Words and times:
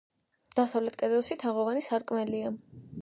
დასავლეთ 0.59 0.97
კედელში 1.01 1.37
თაღოვანი 1.43 1.85
სარკმელია. 1.89 2.55